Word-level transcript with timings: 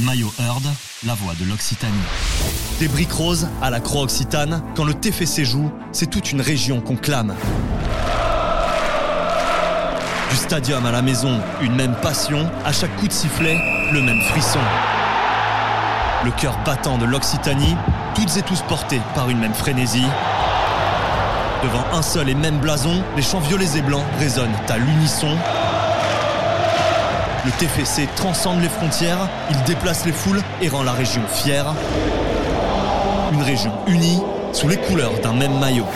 Maillot 0.00 0.32
Heard, 0.38 0.62
la 1.04 1.14
voix 1.14 1.34
de 1.38 1.44
l'Occitanie. 1.44 1.92
Des 2.78 2.88
briques 2.88 3.12
roses 3.12 3.48
à 3.60 3.70
la 3.70 3.80
croix 3.80 4.02
occitane, 4.02 4.62
quand 4.74 4.84
le 4.84 4.94
TFC 4.94 5.44
joue, 5.44 5.70
c'est 5.92 6.08
toute 6.08 6.32
une 6.32 6.40
région 6.40 6.80
qu'on 6.80 6.96
clame. 6.96 7.34
Du 10.30 10.36
stadium 10.36 10.86
à 10.86 10.92
la 10.92 11.02
maison, 11.02 11.40
une 11.60 11.74
même 11.74 11.94
passion, 11.96 12.50
à 12.64 12.72
chaque 12.72 12.96
coup 12.96 13.08
de 13.08 13.12
sifflet, 13.12 13.58
le 13.92 14.00
même 14.00 14.20
frisson. 14.22 14.60
Le 16.24 16.30
cœur 16.30 16.58
battant 16.64 16.96
de 16.96 17.04
l'Occitanie, 17.04 17.76
toutes 18.14 18.36
et 18.36 18.42
tous 18.42 18.62
portés 18.62 19.00
par 19.14 19.28
une 19.28 19.38
même 19.38 19.54
frénésie. 19.54 20.06
Devant 21.62 21.84
un 21.92 22.02
seul 22.02 22.28
et 22.30 22.34
même 22.34 22.58
blason, 22.58 23.02
les 23.16 23.22
chants 23.22 23.40
violets 23.40 23.76
et 23.76 23.82
blancs 23.82 24.04
résonnent 24.18 24.48
à 24.68 24.78
l'unisson. 24.78 25.36
Le 27.42 27.50
TFC 27.52 28.06
transcende 28.16 28.60
les 28.60 28.68
frontières, 28.68 29.26
il 29.50 29.62
déplace 29.64 30.04
les 30.04 30.12
foules 30.12 30.42
et 30.60 30.68
rend 30.68 30.82
la 30.82 30.92
région 30.92 31.22
fière. 31.26 31.74
Une 33.32 33.40
région 33.40 33.72
unie 33.86 34.20
sous 34.52 34.68
les 34.68 34.76
couleurs 34.76 35.18
d'un 35.22 35.32
même 35.32 35.58
maillot. 35.58 35.86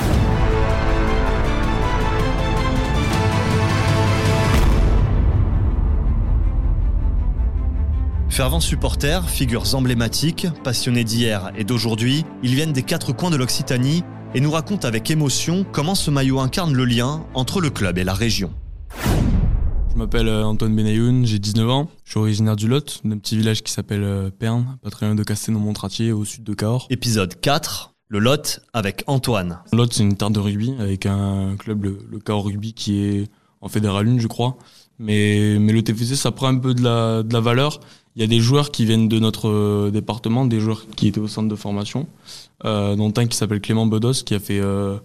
Fervents 8.30 8.60
supporters, 8.60 9.28
figures 9.28 9.74
emblématiques, 9.74 10.46
passionnés 10.64 11.04
d'hier 11.04 11.52
et 11.58 11.64
d'aujourd'hui, 11.64 12.24
ils 12.42 12.54
viennent 12.54 12.72
des 12.72 12.82
quatre 12.82 13.12
coins 13.12 13.30
de 13.30 13.36
l'Occitanie 13.36 14.02
et 14.34 14.40
nous 14.40 14.50
racontent 14.50 14.88
avec 14.88 15.10
émotion 15.10 15.66
comment 15.72 15.94
ce 15.94 16.10
maillot 16.10 16.40
incarne 16.40 16.72
le 16.72 16.86
lien 16.86 17.26
entre 17.34 17.60
le 17.60 17.68
club 17.68 17.98
et 17.98 18.04
la 18.04 18.14
région. 18.14 18.50
Je 19.94 19.98
m'appelle 20.00 20.26
euh, 20.26 20.44
Antoine 20.44 20.74
Benayoun, 20.74 21.24
j'ai 21.24 21.38
19 21.38 21.70
ans. 21.70 21.88
Je 22.04 22.10
suis 22.10 22.18
originaire 22.18 22.56
du 22.56 22.66
Lot, 22.66 23.00
d'un 23.04 23.16
petit 23.16 23.36
village 23.36 23.62
qui 23.62 23.70
s'appelle 23.70 24.02
euh, 24.02 24.28
Perne, 24.28 24.76
pas 24.82 24.90
très 24.90 25.06
loin 25.06 25.14
de 25.14 25.22
Castelnau-Montratier, 25.22 26.10
au 26.10 26.24
sud 26.24 26.42
de 26.42 26.52
Cahors. 26.52 26.88
Épisode 26.90 27.40
4, 27.40 27.94
le 28.08 28.18
Lot 28.18 28.58
avec 28.72 29.04
Antoine. 29.06 29.60
Lot, 29.72 29.92
c'est 29.92 30.02
une 30.02 30.16
terre 30.16 30.30
de 30.30 30.40
rugby 30.40 30.74
avec 30.80 31.06
un 31.06 31.54
club, 31.56 31.84
le, 31.84 31.98
le 32.10 32.18
Cahors 32.18 32.44
Rugby, 32.44 32.72
qui 32.72 33.04
est 33.04 33.30
en 33.60 33.68
Fédéral 33.68 34.08
1, 34.08 34.18
je 34.18 34.26
crois. 34.26 34.56
Mais, 34.98 35.58
mais 35.60 35.72
le 35.72 35.84
TFC, 35.84 36.16
ça 36.16 36.32
prend 36.32 36.48
un 36.48 36.58
peu 36.58 36.74
de 36.74 36.82
la, 36.82 37.22
de 37.22 37.32
la 37.32 37.40
valeur. 37.40 37.78
Il 38.16 38.20
y 38.20 38.24
a 38.24 38.28
des 38.28 38.40
joueurs 38.40 38.72
qui 38.72 38.84
viennent 38.84 39.06
de 39.08 39.20
notre 39.20 39.48
euh, 39.48 39.90
département, 39.92 40.44
des 40.44 40.58
joueurs 40.58 40.86
qui 40.96 41.06
étaient 41.06 41.20
au 41.20 41.28
centre 41.28 41.48
de 41.48 41.56
formation, 41.56 42.08
euh, 42.64 42.96
dont 42.96 43.12
un 43.16 43.26
qui 43.26 43.36
s'appelle 43.36 43.60
Clément 43.60 43.86
Bedos, 43.86 44.24
qui 44.26 44.34
a 44.34 44.40
fait 44.40 44.58
euh, 44.58 44.98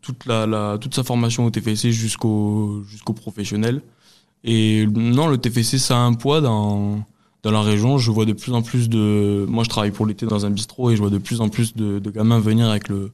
toute, 0.00 0.24
la, 0.24 0.46
la, 0.46 0.78
toute 0.78 0.94
sa 0.94 1.04
formation 1.04 1.44
au 1.44 1.50
TFC 1.50 1.92
jusqu'au 1.92 2.82
jusqu'au 2.88 3.12
professionnel. 3.12 3.82
Et 4.44 4.86
non, 4.86 5.26
le 5.28 5.38
TFC, 5.38 5.78
ça 5.78 5.96
a 5.96 6.00
un 6.00 6.14
poids 6.14 6.40
dans, 6.40 7.00
dans 7.42 7.50
la 7.50 7.60
région. 7.62 7.98
Je 7.98 8.10
vois 8.10 8.24
de 8.24 8.32
plus 8.32 8.52
en 8.52 8.62
plus 8.62 8.88
de... 8.88 9.44
Moi, 9.48 9.64
je 9.64 9.68
travaille 9.68 9.90
pour 9.90 10.06
l'été 10.06 10.26
dans 10.26 10.46
un 10.46 10.50
bistrot 10.50 10.90
et 10.90 10.96
je 10.96 11.00
vois 11.00 11.10
de 11.10 11.18
plus 11.18 11.40
en 11.40 11.48
plus 11.48 11.74
de, 11.76 11.98
de 11.98 12.10
gamins 12.10 12.40
venir 12.40 12.68
avec 12.68 12.88
le, 12.88 13.12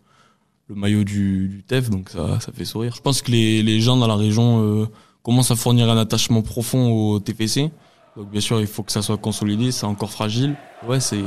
le 0.69 0.75
maillot 0.75 1.05
du, 1.05 1.49
du 1.49 1.63
TEF, 1.63 1.91
donc 1.91 2.11
ça, 2.11 2.41
ça 2.41 2.53
fait 2.53 2.65
sourire. 2.65 2.95
Je 2.97 3.01
pense 3.01 3.23
que 3.23 3.31
les, 3.31 3.63
les 3.63 3.81
gens 3.81 3.97
dans 3.97 4.07
la 4.07 4.17
région 4.17 4.63
euh, 4.63 4.87
commencent 5.23 5.51
à 5.51 5.57
fournir 5.57 5.89
un 5.91 5.97
attachement 5.97 6.43
profond 6.43 6.91
au 6.91 7.19
TFC. 7.21 7.71
Donc 8.17 8.31
bien 8.31 8.41
sûr, 8.41 8.61
il 8.61 8.67
faut 8.67 8.83
que 8.83 8.93
ça 8.93 9.03
soit 9.03 9.19
consolidé, 9.19 9.71
c'est 9.71 9.87
encore 9.87 10.11
fragile. 10.11 10.57
Ouais, 10.89 11.01
c'est 11.01 11.23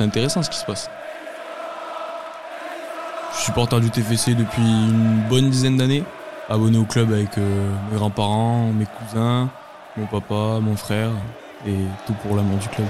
intéressant 0.00 0.42
ce 0.42 0.50
qui 0.50 0.58
se 0.58 0.64
passe. 0.64 0.88
Je 3.32 3.36
suis 3.38 3.46
supporter 3.46 3.80
du 3.80 3.90
TFC 3.90 4.34
depuis 4.34 4.62
une 4.62 5.24
bonne 5.28 5.48
dizaine 5.50 5.78
d'années, 5.78 6.04
abonné 6.48 6.78
au 6.78 6.84
club 6.84 7.12
avec 7.12 7.38
euh, 7.38 7.74
mes 7.90 7.96
grands-parents, 7.96 8.72
mes 8.72 8.86
cousins, 8.86 9.50
mon 9.96 10.06
papa, 10.06 10.58
mon 10.60 10.76
frère 10.76 11.10
et 11.66 11.76
tout 12.06 12.14
pour 12.14 12.36
l'amour 12.36 12.58
du 12.58 12.68
club. 12.68 12.86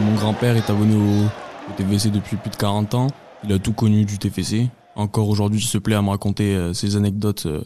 Mon 0.00 0.14
grand-père 0.14 0.56
est 0.56 0.70
abonné 0.70 0.96
au, 0.96 1.24
au 1.26 1.72
TFC 1.76 2.10
depuis 2.10 2.36
plus 2.36 2.50
de 2.50 2.56
40 2.56 2.94
ans. 2.94 3.06
Il 3.44 3.52
a 3.52 3.58
tout 3.58 3.72
connu 3.72 4.06
du 4.06 4.18
TFC. 4.18 4.68
Encore 4.96 5.28
aujourd'hui, 5.28 5.60
il 5.60 5.66
se 5.66 5.78
plaît 5.78 5.94
à 5.94 6.02
me 6.02 6.08
raconter 6.08 6.56
euh, 6.56 6.72
ses 6.72 6.96
anecdotes 6.96 7.44
euh, 7.46 7.62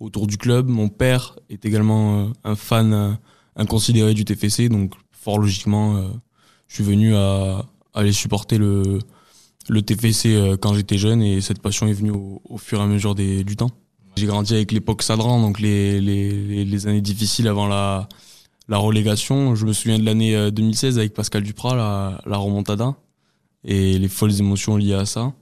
autour 0.00 0.26
du 0.26 0.36
club. 0.36 0.68
Mon 0.68 0.88
père 0.88 1.36
est 1.48 1.64
également 1.64 2.28
un 2.44 2.56
fan 2.56 3.18
inconsidéré 3.56 4.14
du 4.14 4.24
TFC, 4.24 4.68
donc 4.68 4.92
fort 5.12 5.38
logiquement, 5.38 5.96
euh, 5.96 6.08
je 6.68 6.74
suis 6.76 6.84
venu 6.84 7.14
à, 7.16 7.64
aller 7.94 8.12
supporter 8.12 8.58
le, 8.58 8.98
le 9.68 9.82
TFC 9.82 10.34
euh, 10.34 10.56
quand 10.56 10.74
j'étais 10.74 10.98
jeune 10.98 11.22
et 11.22 11.40
cette 11.40 11.60
passion 11.60 11.86
est 11.86 11.92
venue 11.94 12.10
au, 12.10 12.40
au 12.44 12.58
fur 12.58 12.78
et 12.80 12.82
à 12.82 12.86
mesure 12.86 13.14
des, 13.14 13.42
du 13.44 13.56
temps. 13.56 13.70
J'ai 14.16 14.26
grandi 14.26 14.54
avec 14.54 14.72
l'époque 14.72 15.02
Sadran, 15.02 15.40
donc 15.40 15.60
les, 15.60 16.00
les, 16.00 16.64
les- 16.64 16.86
années 16.86 17.00
difficiles 17.02 17.48
avant 17.48 17.66
la, 17.66 18.08
la 18.68 18.78
relégation. 18.78 19.54
Je 19.54 19.66
me 19.66 19.72
souviens 19.72 19.98
de 19.98 20.04
l'année 20.04 20.34
euh, 20.34 20.50
2016 20.50 20.98
avec 20.98 21.12
Pascal 21.14 21.42
Duprat, 21.42 21.74
la, 21.76 22.20
la 22.24 22.36
remontada, 22.38 22.96
et 23.64 23.98
les 23.98 24.08
folles 24.08 24.38
émotions 24.38 24.76
liées 24.76 24.94
à 24.94 25.04
ça. 25.06 25.32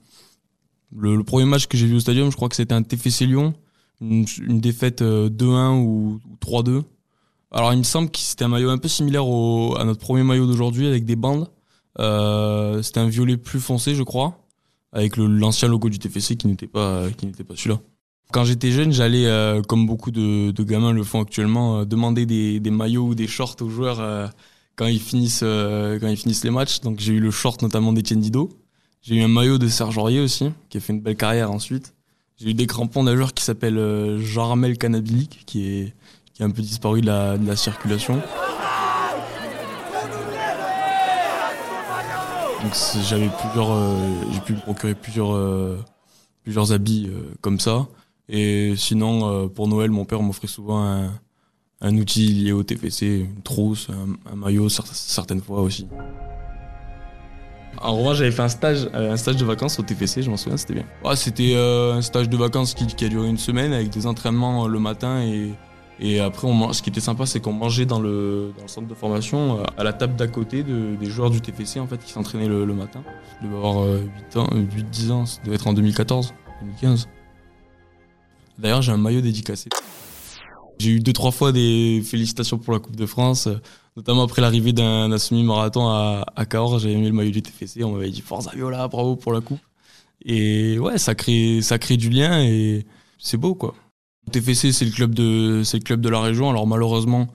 Le, 0.95 1.15
le 1.15 1.23
premier 1.23 1.45
match 1.45 1.67
que 1.67 1.77
j'ai 1.77 1.87
vu 1.87 1.95
au 1.95 1.99
stadium, 1.99 2.29
je 2.31 2.35
crois 2.35 2.49
que 2.49 2.55
c'était 2.55 2.73
un 2.73 2.83
TFC 2.83 3.25
Lyon, 3.27 3.53
une, 4.01 4.25
une 4.45 4.59
défaite 4.59 5.01
euh, 5.01 5.29
2-1 5.29 5.77
ou, 5.81 6.19
ou 6.29 6.35
3-2. 6.45 6.83
Alors 7.51 7.73
il 7.73 7.79
me 7.79 7.83
semble 7.83 8.09
que 8.09 8.19
c'était 8.19 8.43
un 8.43 8.49
maillot 8.49 8.69
un 8.69 8.77
peu 8.77 8.87
similaire 8.87 9.27
au, 9.27 9.75
à 9.77 9.85
notre 9.85 9.99
premier 9.99 10.23
maillot 10.23 10.45
d'aujourd'hui 10.45 10.87
avec 10.87 11.05
des 11.05 11.15
bandes. 11.15 11.49
Euh, 11.99 12.81
c'était 12.81 12.99
un 12.99 13.07
violet 13.07 13.37
plus 13.37 13.59
foncé, 13.59 13.95
je 13.95 14.03
crois, 14.03 14.37
avec 14.91 15.17
l'ancien 15.17 15.67
logo 15.67 15.89
du 15.89 15.99
TFC 15.99 16.35
qui 16.35 16.47
n'était 16.47 16.67
pas 16.67 17.09
pas 17.09 17.55
celui-là. 17.55 17.79
Quand 18.31 18.43
j'étais 18.43 18.71
jeune, 18.71 18.91
j'allais, 18.91 19.27
euh, 19.27 19.61
comme 19.61 19.85
beaucoup 19.85 20.11
de, 20.11 20.51
gamins 20.63 20.91
le 20.91 21.03
font 21.03 21.21
actuellement, 21.21 21.79
euh, 21.79 21.85
demander 21.85 22.25
des, 22.25 22.59
maillots 22.71 23.07
ou 23.07 23.15
des 23.15 23.27
shorts 23.27 23.55
aux 23.61 23.69
joueurs 23.69 24.31
quand 24.75 24.87
ils 24.87 24.99
finissent 24.99 25.41
quand 25.41 26.07
ils 26.07 26.39
les 26.43 26.51
matchs. 26.51 26.81
Donc 26.81 26.99
j'ai 26.99 27.13
eu 27.13 27.19
le 27.19 27.31
short 27.31 27.61
notamment 27.61 27.93
d'Etienne 27.93 28.19
Didot. 28.19 28.49
J'ai 29.01 29.15
eu 29.15 29.21
un 29.21 29.27
maillot 29.27 29.59
de 29.59 29.67
Serge 29.67 29.97
Aurier 29.97 30.19
aussi, 30.19 30.49
qui 30.69 30.77
a 30.77 30.81
fait 30.81 30.91
une 30.91 31.01
belle 31.01 31.15
carrière 31.15 31.51
ensuite. 31.51 31.93
J'ai 32.37 32.49
eu 32.49 32.53
des 32.53 32.67
crampons 32.67 33.03
d'un 33.03 33.15
joueur 33.15 33.33
qui 33.33 33.43
s'appelle 33.43 34.17
Jean-Ramel 34.19 34.77
qui 35.45 35.67
est 35.67 35.93
qui 36.35 36.41
est 36.43 36.45
un 36.45 36.51
peu 36.51 36.61
disparu 36.61 37.01
de 37.01 37.07
la, 37.07 37.37
de 37.37 37.47
la 37.47 37.55
circulation. 37.55 38.21
Donc 42.61 42.73
j'avais 43.07 43.29
plusieurs, 43.39 43.71
euh, 43.71 43.95
j'ai 44.33 44.39
pu 44.41 44.53
me 44.53 44.59
procurer 44.59 44.95
plusieurs, 44.95 45.33
euh, 45.35 45.77
plusieurs 46.43 46.71
habits 46.73 47.07
euh, 47.09 47.33
comme 47.41 47.59
ça. 47.59 47.87
Et 48.27 48.73
sinon, 48.75 49.47
pour 49.49 49.67
Noël, 49.67 49.91
mon 49.91 50.03
père 50.03 50.21
m'offrait 50.23 50.47
souvent 50.47 50.83
un, 50.83 51.11
un 51.81 51.97
outil 51.97 52.25
lié 52.27 52.51
au 52.53 52.63
TFC, 52.63 53.19
une 53.35 53.41
trousse, 53.43 53.87
un, 53.91 54.31
un 54.31 54.35
maillot 54.35 54.67
cer- 54.67 54.83
certaines 54.91 55.41
fois 55.41 55.61
aussi. 55.61 55.87
En 57.79 57.95
revanche, 57.97 58.17
j'avais 58.17 58.31
fait 58.31 58.41
un 58.41 58.49
stage, 58.49 58.89
un 58.93 59.15
stage 59.17 59.35
de 59.35 59.45
vacances 59.45 59.77
au 59.77 59.83
TFC, 59.83 60.23
je 60.23 60.31
m'en 60.31 60.37
souviens, 60.37 60.57
c'était 60.57 60.73
bien. 60.73 60.85
Ouais, 61.03 61.15
c'était 61.15 61.55
un 61.55 62.01
stage 62.01 62.27
de 62.29 62.37
vacances 62.37 62.73
qui, 62.73 62.87
qui 62.87 63.05
a 63.05 63.09
duré 63.09 63.27
une 63.29 63.37
semaine 63.37 63.73
avec 63.73 63.89
des 63.89 64.07
entraînements 64.07 64.67
le 64.67 64.79
matin 64.79 65.21
et, 65.21 65.53
et 65.99 66.19
après, 66.19 66.47
on, 66.47 66.73
ce 66.73 66.81
qui 66.81 66.89
était 66.89 66.99
sympa, 66.99 67.25
c'est 67.25 67.39
qu'on 67.39 67.53
mangeait 67.53 67.85
dans 67.85 67.99
le, 67.99 68.51
dans 68.57 68.63
le 68.63 68.67
centre 68.67 68.87
de 68.87 68.93
formation, 68.93 69.59
euh, 69.59 69.63
à 69.77 69.83
la 69.83 69.93
table 69.93 70.15
d'à 70.15 70.27
côté 70.27 70.61
de- 70.63 70.95
des 70.99 71.05
joueurs 71.09 71.29
du 71.29 71.39
TFC 71.41 71.79
en 71.79 71.87
fait, 71.87 72.03
qui 72.03 72.11
s'entraînaient 72.11 72.47
le, 72.49 72.65
le 72.65 72.73
matin. 72.73 73.01
Je 73.41 73.45
devais 73.47 73.55
avoir 73.57 73.83
euh, 73.83 74.01
8 74.31 74.37
ans, 74.37 74.47
8-10 74.51 75.11
ans, 75.11 75.25
ça 75.25 75.39
devait 75.43 75.55
être 75.55 75.67
en 75.67 75.73
2014, 75.73 76.33
2015. 76.61 77.07
D'ailleurs, 78.59 78.81
j'ai 78.81 78.91
un 78.91 78.97
maillot 78.97 79.21
dédicacé. 79.21 79.69
J'ai 80.79 80.91
eu 80.91 80.99
deux 80.99 81.13
trois 81.13 81.31
fois 81.31 81.51
des 81.53 82.01
félicitations 82.05 82.57
pour 82.57 82.73
la 82.73 82.79
Coupe 82.79 82.95
de 82.97 83.05
France, 83.05 83.47
euh, 83.47 83.55
notamment 83.95 84.23
après 84.23 84.41
l'arrivée 84.41 84.73
d'un 84.73 85.17
semi-marathon 85.17 85.87
à, 85.87 86.25
à 86.35 86.45
Cahors. 86.45 86.79
J'ai 86.79 86.91
aimé 86.91 87.07
le 87.07 87.13
maillot 87.13 87.31
du 87.31 87.41
TFC, 87.41 87.83
on 87.85 87.93
m'avait 87.93 88.09
dit 88.09 88.21
Forza 88.21 88.51
Viola, 88.53 88.87
bravo 88.89 89.15
pour 89.15 89.31
la 89.31 89.39
Coupe. 89.41 89.59
Et 90.25 90.77
ouais, 90.79 90.97
ça 90.97 91.15
crée, 91.15 91.61
ça 91.61 91.77
crée 91.77 91.95
du 91.97 92.09
lien 92.09 92.41
et 92.41 92.85
c'est 93.19 93.37
beau 93.37 93.55
quoi. 93.55 93.73
TFC, 94.39 94.71
c'est 94.71 94.85
le 94.85 94.91
club 94.91 95.13
de, 95.13 95.61
c'est 95.63 95.77
le 95.77 95.83
club 95.83 96.01
de 96.01 96.09
la 96.09 96.19
région. 96.21 96.49
Alors 96.49 96.67
malheureusement, 96.67 97.27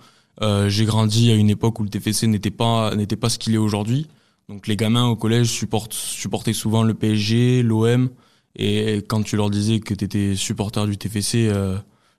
euh, 0.42 0.68
j'ai 0.68 0.84
grandi 0.84 1.30
à 1.30 1.34
une 1.34 1.50
époque 1.50 1.80
où 1.80 1.82
le 1.82 1.88
TFC 1.88 2.26
n'était 2.26 2.50
pas, 2.50 2.94
n'était 2.94 3.16
pas 3.16 3.28
ce 3.28 3.38
qu'il 3.38 3.54
est 3.54 3.58
aujourd'hui. 3.58 4.06
Donc 4.48 4.66
les 4.66 4.76
gamins 4.76 5.06
au 5.06 5.16
collège 5.16 5.48
supportaient 5.48 6.52
souvent 6.52 6.82
le 6.82 6.94
PSG, 6.94 7.62
l'OM. 7.62 8.10
Et 8.56 8.96
quand 9.08 9.22
tu 9.22 9.36
leur 9.36 9.48
disais 9.48 9.78
que 9.80 9.94
tu 9.94 10.04
étais 10.04 10.34
supporter 10.34 10.86
du 10.86 10.98
TFC, 10.98 11.48
euh, 11.48 11.76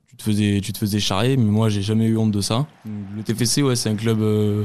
tu 0.08 0.16
te 0.16 0.24
faisais, 0.24 0.62
tu 0.64 0.72
te 0.72 0.78
faisais 0.78 1.00
charrer. 1.00 1.36
Mais 1.38 1.52
moi, 1.52 1.70
j'ai 1.70 1.82
jamais 1.82 2.06
eu 2.06 2.18
honte 2.18 2.32
de 2.32 2.42
ça. 2.42 2.66
Le 2.86 3.22
TFC, 3.24 3.64
ouais, 3.64 3.76
c'est 3.76 3.90
un 3.90 3.96
club. 3.96 4.22
euh, 4.22 4.64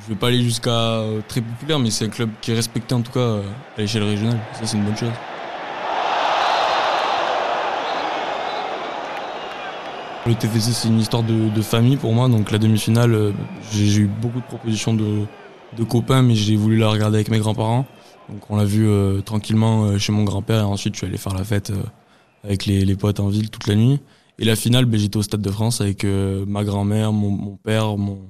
je 0.00 0.08
vais 0.08 0.18
pas 0.18 0.28
aller 0.28 0.42
jusqu'à 0.42 0.70
euh, 0.70 1.20
très 1.26 1.42
populaire, 1.42 1.78
mais 1.78 1.90
c'est 1.90 2.06
un 2.06 2.08
club 2.08 2.30
qui 2.40 2.52
est 2.52 2.54
respecté 2.54 2.94
en 2.94 3.02
tout 3.02 3.12
cas 3.12 3.40
à 3.76 3.80
l'échelle 3.80 4.04
régionale. 4.04 4.38
Ça, 4.54 4.64
c'est 4.66 4.76
une 4.76 4.84
bonne 4.84 4.96
chose. 4.96 5.10
Le 10.24 10.36
TFC, 10.36 10.72
c'est 10.72 10.86
une 10.86 11.00
histoire 11.00 11.24
de, 11.24 11.48
de 11.52 11.62
famille 11.62 11.96
pour 11.96 12.12
moi. 12.12 12.28
Donc 12.28 12.52
la 12.52 12.58
demi-finale, 12.58 13.12
euh, 13.12 13.32
j'ai 13.72 14.02
eu 14.02 14.06
beaucoup 14.06 14.38
de 14.38 14.44
propositions 14.44 14.94
de, 14.94 15.24
de 15.76 15.84
copains, 15.84 16.22
mais 16.22 16.36
j'ai 16.36 16.54
voulu 16.54 16.76
la 16.76 16.90
regarder 16.90 17.16
avec 17.16 17.28
mes 17.28 17.40
grands-parents. 17.40 17.86
Donc 18.28 18.48
on 18.48 18.56
l'a 18.56 18.64
vu 18.64 18.86
tranquillement 19.24 19.98
chez 19.98 20.12
mon 20.12 20.22
grand-père 20.22 20.60
et 20.60 20.64
ensuite 20.64 20.94
je 20.94 20.98
suis 20.98 21.06
allé 21.08 21.18
faire 21.18 21.34
la 21.34 21.42
fête 21.42 21.72
avec 22.44 22.66
les, 22.66 22.84
les, 22.84 22.94
potes 22.94 23.18
en 23.18 23.28
ville 23.28 23.50
toute 23.50 23.66
la 23.66 23.74
nuit. 23.74 23.98
Et 24.38 24.44
la 24.44 24.54
finale, 24.54 24.84
ben, 24.84 24.98
j'étais 24.98 25.16
au 25.16 25.22
Stade 25.22 25.42
de 25.42 25.50
France 25.50 25.80
avec 25.80 26.04
ma 26.04 26.62
grand-mère, 26.62 27.12
mon, 27.12 27.30
mon, 27.30 27.56
père, 27.56 27.96
mon, 27.96 28.20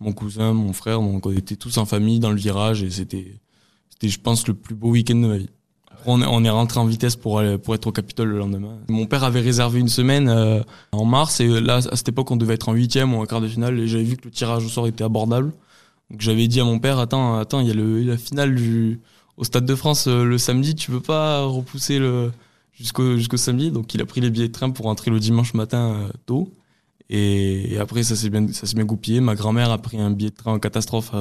mon 0.00 0.12
cousin, 0.12 0.52
mon 0.52 0.74
frère. 0.74 1.00
Donc 1.00 1.24
on 1.24 1.32
était 1.32 1.56
tous 1.56 1.78
en 1.78 1.86
famille 1.86 2.20
dans 2.20 2.30
le 2.30 2.36
virage 2.36 2.82
et 2.82 2.90
c'était, 2.90 3.40
c'était 3.88 4.08
je 4.08 4.20
pense, 4.20 4.46
le 4.46 4.54
plus 4.54 4.74
beau 4.74 4.90
week-end 4.90 5.14
de 5.14 5.26
ma 5.26 5.38
vie. 5.38 5.48
On 6.06 6.44
est, 6.44 6.50
rentré 6.50 6.80
en 6.80 6.86
vitesse 6.86 7.16
pour, 7.16 7.42
être 7.42 7.86
au 7.86 7.92
Capitole 7.92 8.28
le 8.28 8.38
lendemain. 8.38 8.78
Mon 8.88 9.06
père 9.06 9.24
avait 9.24 9.40
réservé 9.40 9.80
une 9.80 9.88
semaine 9.88 10.28
euh, 10.28 10.60
en 10.92 11.04
mars 11.04 11.40
et 11.40 11.48
là, 11.48 11.76
à 11.76 11.96
cette 11.96 12.08
époque, 12.08 12.30
on 12.30 12.36
devait 12.36 12.54
être 12.54 12.68
en 12.68 12.72
huitième 12.72 13.14
ou 13.14 13.20
en 13.20 13.26
quart 13.26 13.40
de 13.40 13.48
finale 13.48 13.78
et 13.78 13.86
j'avais 13.86 14.04
vu 14.04 14.16
que 14.16 14.24
le 14.24 14.30
tirage 14.30 14.64
au 14.64 14.68
sort 14.68 14.86
était 14.86 15.04
abordable. 15.04 15.52
Donc 16.10 16.20
j'avais 16.20 16.48
dit 16.48 16.60
à 16.60 16.64
mon 16.64 16.78
père, 16.78 16.98
attends, 16.98 17.38
attends, 17.38 17.60
il 17.60 17.68
y 17.68 17.70
a 17.70 18.10
la 18.10 18.16
finale 18.16 18.58
au 19.36 19.44
Stade 19.44 19.64
de 19.64 19.74
France 19.74 20.06
euh, 20.08 20.24
le 20.24 20.38
samedi, 20.38 20.74
tu 20.74 20.90
veux 20.90 21.00
pas 21.00 21.44
repousser 21.44 22.00
jusqu'au 22.74 23.36
samedi? 23.36 23.70
Donc 23.70 23.94
il 23.94 24.00
a 24.00 24.06
pris 24.06 24.20
les 24.20 24.30
billets 24.30 24.48
de 24.48 24.52
train 24.52 24.70
pour 24.70 24.86
rentrer 24.86 25.10
le 25.10 25.20
dimanche 25.20 25.54
matin 25.54 25.94
euh, 25.94 26.08
tôt. 26.26 26.52
Et, 27.14 27.76
après, 27.78 28.04
ça 28.04 28.16
s'est 28.16 28.30
bien, 28.30 28.46
ça 28.52 28.66
s'est 28.66 28.74
bien 28.74 28.86
goupillé. 28.86 29.20
Ma 29.20 29.34
grand-mère 29.34 29.70
a 29.70 29.76
pris 29.76 30.00
un 30.00 30.10
billet 30.10 30.30
de 30.30 30.34
train 30.34 30.54
en 30.54 30.58
catastrophe 30.58 31.12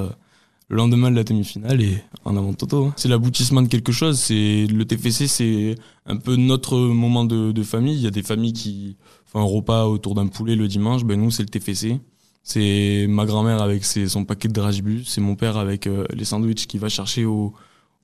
le 0.72 0.78
lendemain 0.78 1.12
de 1.12 1.18
la 1.18 1.26
demi-finale 1.26 1.82
et 1.82 2.02
en 2.24 2.38
avant 2.38 2.54
Toto. 2.54 2.86
Hein. 2.86 2.94
C'est 2.96 3.10
l'aboutissement 3.10 3.62
de 3.62 3.68
quelque 3.68 3.92
chose. 3.92 4.18
C'est 4.18 4.68
le 4.68 4.86
TFC, 4.86 5.28
c'est 5.28 5.76
un 6.06 6.16
peu 6.16 6.38
notre 6.38 6.78
moment 6.78 7.26
de, 7.26 7.64
famille. 7.64 7.96
Il 7.96 8.02
y 8.02 8.08
a 8.08 8.12
des 8.12 8.24
familles 8.24 8.54
qui 8.54 8.96
font 9.26 9.40
un 9.40 9.44
repas 9.44 9.86
autour 9.86 10.16
d'un 10.16 10.28
poulet 10.28 10.56
le 10.56 10.70
dimanche. 10.70 11.04
Ben 11.04 11.20
nous, 11.20 11.30
c'est 11.30 11.44
le 11.44 11.50
TFC. 11.50 12.00
C'est 12.44 13.06
ma 13.10 13.26
grand-mère 13.26 13.62
avec 13.62 13.84
son 13.84 14.24
paquet 14.24 14.48
de 14.48 14.54
dragibus. 14.54 15.10
C'est 15.10 15.20
mon 15.20 15.36
père 15.36 15.58
avec 15.58 15.88
euh, 15.88 16.06
les 16.14 16.24
sandwichs 16.24 16.68
qui 16.68 16.78
va 16.78 16.88
chercher 16.88 17.26
au, 17.26 17.54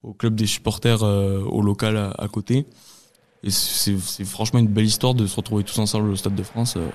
au 0.04 0.14
club 0.14 0.36
des 0.36 0.46
supporters 0.46 1.04
euh, 1.04 1.40
au 1.44 1.62
local 1.62 2.14
à, 2.18 2.28
côté. 2.28 2.66
Et 3.44 3.50
c'est 3.50 4.26
franchement 4.26 4.60
une 4.60 4.68
belle 4.68 4.86
histoire 4.86 5.14
de 5.14 5.26
se 5.26 5.38
retrouver 5.38 5.64
tous 5.64 5.80
ensemble 5.80 6.10
au 6.10 6.18
Stade 6.18 6.36
de 6.36 6.44
France. 6.44 6.76
Euh. 6.76 6.90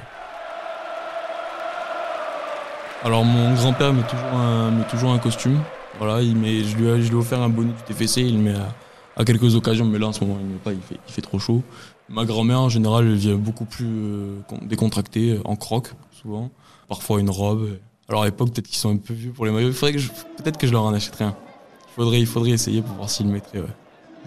Alors 3.05 3.25
mon 3.25 3.53
grand-père 3.55 3.93
met 3.93 4.05
toujours 4.05 4.33
un, 4.33 4.71
met 4.71 4.85
toujours 4.85 5.11
un 5.11 5.19
costume. 5.19 5.59
Voilà, 5.99 6.23
il 6.23 6.37
met, 6.37 6.63
je 6.63 6.77
lui 6.77 6.87
ai, 6.87 7.03
je 7.03 7.09
lui 7.09 7.17
ai 7.17 7.19
offert 7.19 7.41
un 7.41 7.49
bonnet 7.49 7.73
du 7.73 7.95
TFC, 7.95 8.19
il 8.19 8.39
met 8.39 8.55
à, 9.17 9.25
quelques 9.25 9.57
occasions, 9.57 9.85
mais 9.85 9.99
là 9.99 10.07
en 10.07 10.13
ce 10.13 10.25
moment 10.25 10.39
il 10.41 10.47
ne 10.47 10.53
met 10.53 10.59
pas, 10.59 10.73
il 10.73 10.79
fait, 11.07 11.21
trop 11.21 11.41
chaud. 11.41 11.63
Ma 12.09 12.25
grand-mère 12.25 12.61
en 12.61 12.69
général 12.69 13.13
vient 13.15 13.35
beaucoup 13.35 13.65
plus 13.65 13.89
euh, 13.89 14.41
décontractée, 14.63 15.41
en 15.45 15.57
croque 15.57 15.93
souvent, 16.13 16.51
parfois 16.89 17.19
une 17.19 17.31
robe. 17.31 17.71
Alors 18.09 18.23
à 18.23 18.27
l'époque 18.27 18.53
peut-être 18.53 18.69
qu'ils 18.69 18.79
sont 18.79 18.95
un 18.95 18.99
peu 18.99 19.15
vieux 19.15 19.33
pour 19.33 19.47
les 19.47 19.51
maillots, 19.51 19.73
peut-être 19.73 20.57
que 20.57 20.69
je 20.69 20.73
leur 20.73 20.85
en 20.85 20.95
achèterais 20.95 21.25
un. 21.25 21.35
Il 21.89 21.95
faudrait, 21.95 22.21
il 22.21 22.27
faudrait 22.27 22.51
essayer 22.51 22.83
pour 22.83 22.95
voir 22.95 23.11
s'ils 23.11 23.27
le 23.27 23.33
mettraient. 23.33 23.63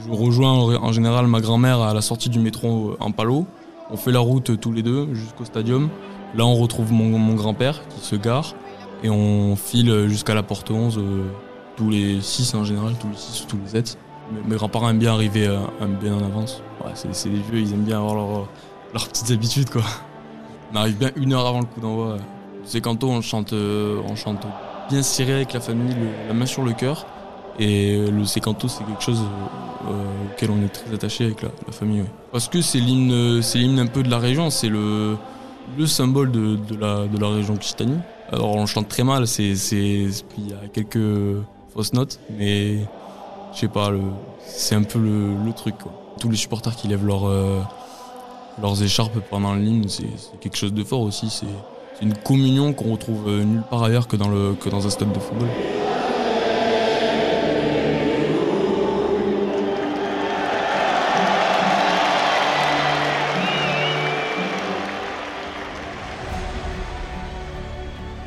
Je 0.05 0.11
rejoins 0.11 0.51
en, 0.51 0.91
général 0.91 1.27
ma 1.27 1.39
grand-mère 1.39 1.79
à 1.79 1.93
la 1.93 2.01
sortie 2.01 2.29
du 2.29 2.39
métro 2.39 2.97
en 2.99 3.11
palo. 3.11 3.45
On 3.89 3.95
fait 3.95 4.11
la 4.11 4.19
route 4.19 4.59
tous 4.59 4.73
les 4.73 4.83
deux 4.83 5.13
jusqu'au 5.13 5.45
stadium. 5.45 5.89
Là 6.35 6.45
on 6.45 6.55
retrouve 6.55 6.91
mon 6.91 7.33
grand-père 7.35 7.87
qui 7.87 8.01
se 8.05 8.17
gare. 8.17 8.53
Et 9.03 9.09
on 9.09 9.55
file 9.55 10.07
jusqu'à 10.07 10.33
la 10.33 10.43
porte 10.43 10.71
11, 10.71 10.97
euh, 10.97 11.23
tous 11.75 11.89
les 11.89 12.21
6 12.21 12.55
en 12.55 12.63
général, 12.63 12.93
tous 12.99 13.09
les 13.09 13.17
6 13.17 13.43
ou 13.43 13.47
tous 13.47 13.57
les 13.63 13.69
7. 13.69 13.97
Mes 14.47 14.55
grands-parents 14.55 14.89
aiment 14.89 14.99
bien 14.99 15.13
arriver 15.13 15.47
euh, 15.47 15.59
bien 16.01 16.13
en 16.15 16.23
avance. 16.23 16.61
Ouais, 16.83 16.91
c'est 16.93 17.29
des 17.29 17.37
vieux, 17.37 17.59
ils 17.59 17.73
aiment 17.73 17.83
bien 17.83 17.97
avoir 17.97 18.15
leur, 18.15 18.47
leurs 18.93 19.07
petites 19.07 19.31
habitudes. 19.31 19.69
Quoi. 19.69 19.83
On 20.73 20.77
arrive 20.77 20.97
bien 20.97 21.11
une 21.15 21.33
heure 21.33 21.45
avant 21.45 21.59
le 21.59 21.65
coup 21.65 21.79
d'envoi. 21.79 22.17
C'est 22.63 22.81
quand 22.81 23.03
on 23.03 23.21
chante, 23.21 23.53
euh, 23.53 24.01
on 24.07 24.15
chante 24.15 24.45
bien 24.89 25.03
serré 25.03 25.33
avec 25.33 25.53
la 25.53 25.59
famille, 25.59 25.95
la 26.27 26.33
main 26.33 26.45
sur 26.45 26.63
le 26.63 26.73
cœur. 26.73 27.05
Et 27.57 27.97
le 27.97 28.25
sécanto, 28.25 28.67
c'est 28.67 28.83
quelque 28.83 29.01
chose 29.01 29.21
auquel 30.33 30.51
on 30.51 30.61
est 30.61 30.67
très 30.67 30.93
attaché 30.93 31.23
avec 31.23 31.41
la, 31.41 31.49
famille. 31.71 32.03
Parce 32.33 32.49
que 32.49 32.59
c'est 32.59 32.79
l'hymne, 32.79 33.41
c'est 33.41 33.63
un 33.63 33.85
peu 33.85 34.03
de 34.03 34.09
la 34.09 34.19
région, 34.19 34.49
c'est 34.49 34.67
le, 34.67 35.15
le 35.77 35.87
symbole 35.87 36.31
de, 36.31 36.57
de, 36.57 36.75
la, 36.75 37.07
de 37.07 37.17
la 37.17 37.29
région 37.29 37.53
Occitanie. 37.53 37.99
Alors 38.31 38.55
on 38.55 38.65
chante 38.65 38.87
très 38.87 39.03
mal, 39.03 39.27
c'est, 39.27 39.53
il 39.53 40.49
y 40.49 40.53
a 40.53 40.67
quelques 40.73 41.43
fausses 41.73 41.93
notes, 41.93 42.19
mais 42.37 42.79
je 43.53 43.59
sais 43.59 43.67
pas, 43.67 43.91
c'est 44.39 44.75
un 44.75 44.83
peu 44.83 44.99
le, 44.99 45.35
le 45.45 45.53
truc. 45.53 45.75
Tous 46.19 46.29
les 46.29 46.37
supporters 46.37 46.75
qui 46.75 46.87
lèvent 46.87 47.07
euh, 47.09 47.59
leurs 48.61 48.81
écharpes 48.81 49.19
pendant 49.29 49.53
la 49.53 49.59
ligne, 49.59 49.87
c'est, 49.87 50.07
quelque 50.39 50.57
chose 50.57 50.73
de 50.73 50.83
fort 50.83 51.01
aussi. 51.01 51.29
C'est, 51.29 51.45
c'est 51.97 52.05
une 52.05 52.15
communion 52.15 52.73
qu'on 52.73 52.91
retrouve 52.93 53.27
euh, 53.27 53.43
nulle 53.43 53.63
part 53.69 53.83
ailleurs 53.83 54.07
que 54.07 54.15
dans, 54.15 54.29
le, 54.29 54.53
que 54.53 54.69
dans 54.69 54.85
un 54.85 54.89
stade 54.89 55.11
de 55.11 55.19
football. 55.19 55.47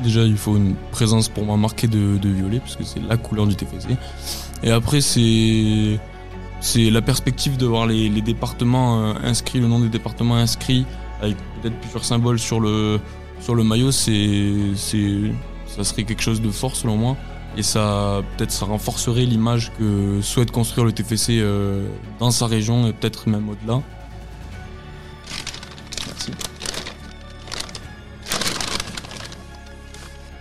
Déjà, 0.09 0.23
il 0.23 0.37
faut 0.37 0.57
une 0.57 0.73
présence 0.89 1.29
pour 1.29 1.45
moi 1.45 1.55
marquée 1.55 1.85
de, 1.87 2.17
violet, 2.27 2.57
parce 2.57 2.75
que 2.75 2.83
c'est 2.83 2.99
la 2.99 3.15
couleur 3.15 3.45
du 3.45 3.55
TFC. 3.55 3.89
Et 4.63 4.71
après, 4.71 5.01
c'est 5.01 5.99
c'est 6.61 6.89
la 6.89 7.03
perspective 7.03 7.57
de 7.57 7.67
voir 7.67 7.85
les, 7.85 8.09
les, 8.09 8.23
départements 8.23 9.03
euh, 9.03 9.13
inscrits, 9.23 9.59
le 9.59 9.67
nom 9.67 9.79
des 9.79 9.87
départements 9.87 10.35
inscrits, 10.35 10.87
avec 11.21 11.37
peut-être 11.61 11.79
plusieurs 11.79 12.03
symboles 12.03 12.39
sur 12.39 12.59
le 12.59 12.99
sur 13.39 13.53
le 13.53 13.63
maillot. 13.63 13.91
C'est 13.91 14.73
c'est 14.73 15.31
ça 15.67 15.83
serait 15.83 16.05
quelque 16.05 16.23
chose 16.23 16.41
de 16.41 16.49
fort 16.49 16.75
selon 16.75 16.97
moi. 16.97 17.15
Et 17.55 17.61
ça 17.61 18.23
peut-être 18.35 18.51
ça 18.51 18.65
renforcerait 18.65 19.25
l'image 19.25 19.71
que 19.77 20.21
souhaite 20.23 20.49
construire 20.49 20.85
le 20.87 20.91
TFC 20.91 21.37
euh, 21.37 21.87
dans 22.17 22.31
sa 22.31 22.47
région 22.47 22.87
et 22.87 22.93
peut-être 22.93 23.29
même 23.29 23.47
au-delà. 23.47 23.83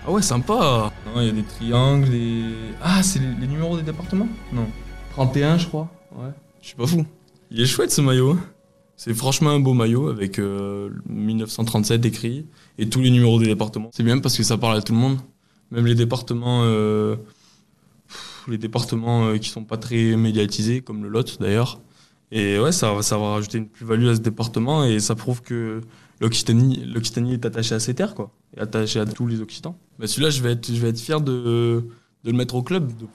Ah 0.08 0.10
ouais, 0.10 0.22
sympa. 0.22 0.90
Il 1.16 1.22
y 1.22 1.28
a 1.28 1.32
des 1.32 1.42
triangles, 1.42 2.08
des... 2.08 2.42
Ah, 2.80 3.02
c'est 3.02 3.18
les, 3.18 3.46
numéros 3.46 3.76
des 3.76 3.82
départements? 3.82 4.26
Non. 4.54 4.66
31, 5.10 5.58
je 5.58 5.66
crois. 5.66 5.90
Ouais. 6.16 6.30
Je 6.62 6.68
suis 6.68 6.76
pas 6.76 6.86
fou. 6.86 7.04
Il 7.50 7.60
est 7.60 7.66
chouette 7.66 7.90
ce 7.90 8.00
maillot. 8.00 8.30
Hein. 8.30 8.40
C'est 8.96 9.12
franchement 9.12 9.50
un 9.50 9.60
beau 9.60 9.74
maillot 9.74 10.08
avec 10.08 10.38
1937 10.38 12.02
euh, 12.02 12.08
écrit 12.08 12.46
et 12.78 12.88
tous 12.88 13.02
les 13.02 13.10
numéros 13.10 13.38
des 13.38 13.48
départements. 13.48 13.90
C'est 13.92 14.02
bien 14.02 14.18
parce 14.18 14.34
que 14.34 14.42
ça 14.42 14.56
parle 14.56 14.78
à 14.78 14.80
tout 14.80 14.94
le 14.94 14.98
monde. 14.98 15.18
Même 15.72 15.84
les 15.84 15.94
départements, 15.94 16.62
euh, 16.64 17.16
les 18.48 18.56
départements 18.56 19.26
euh, 19.26 19.36
qui 19.36 19.50
sont 19.50 19.64
pas 19.64 19.76
très 19.76 20.16
médiatisés, 20.16 20.80
comme 20.80 21.02
le 21.02 21.10
Lot 21.10 21.38
d'ailleurs. 21.38 21.82
Et 22.32 22.58
ouais, 22.58 22.72
ça, 22.72 23.02
ça 23.02 23.18
va 23.18 23.32
rajouter 23.32 23.58
une 23.58 23.68
plus-value 23.68 24.06
à 24.06 24.14
ce 24.14 24.20
département 24.20 24.86
et 24.86 25.00
ça 25.00 25.14
prouve 25.14 25.42
que 25.42 25.82
l'Occitanie, 26.20 26.84
l'Occitanie 26.84 27.34
est 27.34 27.46
attachée 27.46 27.74
à 27.74 27.80
ses 27.80 27.94
terres, 27.94 28.14
quoi, 28.14 28.30
et 28.56 28.60
attachée 28.60 29.00
à 29.00 29.06
tous 29.06 29.26
les 29.26 29.40
Occitans. 29.40 29.76
Bah, 29.98 30.06
celui-là, 30.06 30.30
je 30.30 30.42
vais 30.42 30.52
être, 30.52 30.66
je 30.66 30.80
vais 30.80 30.88
être 30.88 31.00
fier 31.00 31.20
de, 31.20 31.84
de 32.24 32.30
le 32.30 32.36
mettre 32.36 32.54
au 32.54 32.62
club, 32.62 32.92
de, 32.96 33.06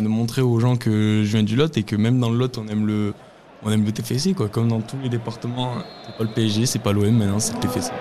de 0.00 0.08
montrer 0.08 0.42
aux 0.42 0.60
gens 0.60 0.76
que 0.76 1.22
je 1.24 1.30
viens 1.32 1.42
du 1.42 1.56
Lot 1.56 1.76
et 1.76 1.82
que 1.82 1.96
même 1.96 2.20
dans 2.20 2.30
le 2.30 2.38
Lot, 2.38 2.58
on 2.58 2.68
aime 2.68 2.86
le, 2.86 3.14
on 3.62 3.70
aime 3.70 3.84
le 3.84 3.92
TFC, 3.92 4.34
quoi, 4.34 4.48
comme 4.48 4.68
dans 4.68 4.80
tous 4.80 4.98
les 5.02 5.08
départements. 5.08 5.74
C'est 6.06 6.16
pas 6.16 6.24
le 6.24 6.30
PSG, 6.30 6.66
c'est 6.66 6.78
pas 6.78 6.92
l'OM, 6.92 7.10
maintenant 7.16 7.40
c'est 7.40 7.54
le 7.54 7.60
TFC. 7.60 7.92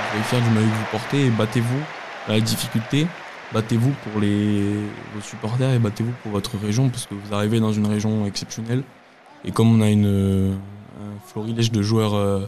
Vous 0.00 0.14
allez 0.14 0.22
faire 0.24 0.42
du 0.42 0.50
maillot 0.50 0.66
que 0.66 0.72
vous 0.72 0.90
portez 0.90 1.26
et 1.26 1.30
battez-vous 1.30 1.80
à 2.26 2.32
la 2.32 2.40
difficulté 2.40 3.06
battez-vous 3.52 3.92
pour 4.04 4.20
les, 4.20 4.74
vos 5.14 5.20
supporters 5.22 5.72
et 5.72 5.78
battez-vous 5.78 6.12
pour 6.22 6.32
votre 6.32 6.58
région 6.58 6.88
parce 6.88 7.06
que 7.06 7.14
vous 7.14 7.34
arrivez 7.34 7.60
dans 7.60 7.72
une 7.72 7.86
région 7.86 8.26
exceptionnelle. 8.26 8.82
Et 9.44 9.52
comme 9.52 9.72
on 9.72 9.80
a 9.80 9.88
une, 9.88 10.58
un 11.00 11.18
florilège 11.26 11.70
de 11.70 11.82
joueurs 11.82 12.14
euh, 12.14 12.46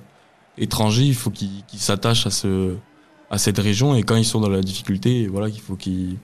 étrangers, 0.59 1.05
il 1.05 1.15
faut 1.15 1.31
qu'ils 1.31 1.63
s'attachent 1.77 2.27
à, 2.27 2.31
ce, 2.31 2.77
à 3.31 3.39
cette 3.39 3.59
région 3.59 3.95
et 3.95 4.03
quand 4.03 4.17
ils 4.17 4.25
sont 4.25 4.41
dans 4.41 4.49
la 4.49 4.61
difficulté, 4.61 5.27
voilà, 5.27 5.49
il 5.49 5.61
faut 5.61 5.77
qu'ils 5.77 6.19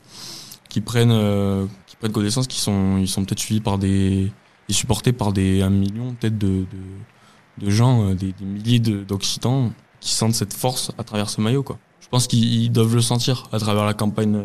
prennent, 0.84 1.10
euh, 1.10 1.66
prennent 2.00 2.12
connaissance 2.12 2.46
qu'ils 2.46 2.60
sont, 2.60 2.98
ils 2.98 3.08
sont 3.08 3.24
peut-être 3.24 3.40
suivis 3.40 3.60
par 3.60 3.78
des, 3.78 4.30
et 4.68 4.72
supportés 4.72 5.12
par 5.12 5.32
des 5.32 5.62
un 5.62 5.70
million 5.70 6.14
peut-être 6.14 6.36
de, 6.36 6.66
de, 7.58 7.64
de, 7.64 7.70
gens, 7.70 8.10
euh, 8.10 8.14
des, 8.14 8.32
des 8.32 8.44
milliers 8.44 8.80
d'Occitans 8.80 9.72
qui 10.00 10.12
sentent 10.12 10.34
cette 10.34 10.52
force 10.52 10.92
à 10.98 11.04
travers 11.04 11.30
ce 11.30 11.40
maillot. 11.40 11.62
Quoi. 11.62 11.78
Je 12.00 12.08
pense 12.08 12.26
qu'ils 12.26 12.70
doivent 12.70 12.94
le 12.94 13.00
sentir 13.00 13.48
à 13.52 13.58
travers 13.58 13.84
la 13.84 13.94
campagne 13.94 14.44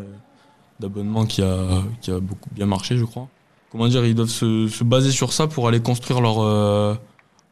d'abonnement 0.82 1.26
qui 1.26 1.42
a, 1.42 1.84
qui 2.02 2.12
a 2.12 2.20
beaucoup 2.20 2.50
bien 2.52 2.66
marché, 2.66 2.98
je 2.98 3.06
crois. 3.06 3.30
Comment 3.72 3.88
dire, 3.88 4.06
ils 4.06 4.16
doivent 4.16 4.28
se, 4.28 4.68
se 4.68 4.84
baser 4.84 5.12
sur 5.12 5.32
ça 5.32 5.48
pour 5.48 5.70
aller 5.70 5.80
construire 5.80 6.20
leur, 6.20 6.44
euh, 6.44 6.96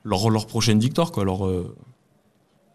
leur, 0.03 0.29
leur, 0.29 0.47
prochaine 0.47 0.79
victoire, 0.79 1.13
quoi, 1.13 1.23
leur, 1.23 1.45
euh, 1.45 1.73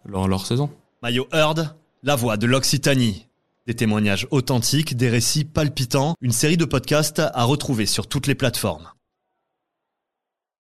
leur, 0.07 0.27
leur 0.29 0.47
saison. 0.47 0.71
Maillot 1.03 1.29
Heard, 1.31 1.77
la 2.03 2.17
voix 2.17 2.39
de 2.39 2.47
l'Occitanie. 2.47 3.27
Des 3.67 3.75
témoignages 3.75 4.27
authentiques, 4.31 4.97
des 4.97 5.09
récits 5.09 5.45
palpitants, 5.45 6.15
une 6.21 6.33
série 6.33 6.57
de 6.57 6.65
podcasts 6.67 7.21
à 7.21 7.45
retrouver 7.45 7.87
sur 7.87 8.07
toutes 8.07 8.27
les 8.27 8.35
plateformes. 8.35 8.89